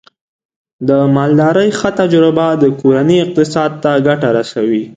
[0.87, 4.83] د مالدارۍ ښه تجربه د کورنۍ اقتصاد ته ګټه رسوي.